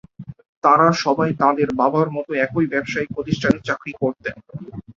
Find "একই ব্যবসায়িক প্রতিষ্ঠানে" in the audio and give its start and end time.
2.45-3.59